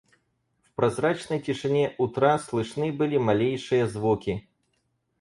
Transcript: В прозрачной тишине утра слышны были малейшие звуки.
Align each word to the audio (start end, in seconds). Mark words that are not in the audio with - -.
В 0.63 0.71
прозрачной 0.71 1.39
тишине 1.39 1.93
утра 1.99 2.39
слышны 2.39 2.91
были 2.91 3.17
малейшие 3.17 3.85
звуки. 3.87 4.47